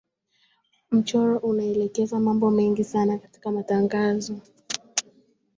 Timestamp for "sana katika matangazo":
2.83-4.39